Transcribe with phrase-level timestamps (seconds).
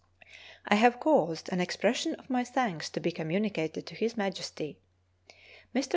[0.67, 4.79] I have caused an expression of my thanks to be communicated to His Majesty.
[5.75, 5.89] Mr.